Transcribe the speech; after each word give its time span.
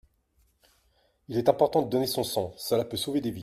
Il 1.27 1.37
est 1.37 1.47
important 1.47 1.83
de 1.83 1.87
donner 1.87 2.07
son 2.07 2.23
sang, 2.23 2.55
cela 2.57 2.83
peut 2.85 2.97
sauver 2.97 3.21
des 3.21 3.29
vies. 3.29 3.39